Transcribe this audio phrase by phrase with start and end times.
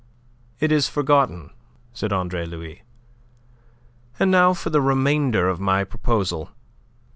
[0.59, 1.51] "It is forgotten,"
[1.93, 2.81] said Andre Louis.
[4.19, 6.49] "And now for the remainder of my proposal.